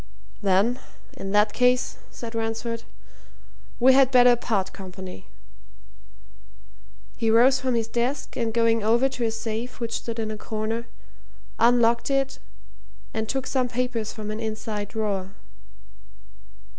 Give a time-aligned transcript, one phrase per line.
[0.41, 0.79] "Then,
[1.15, 2.81] in that case," said Ransford,
[3.79, 5.27] "we had better part company."
[7.15, 10.37] He rose from his desk, and going over to a safe which stood in a
[10.39, 10.87] corner,
[11.59, 12.39] unlocked it
[13.13, 15.35] and took some papers from an inside drawer.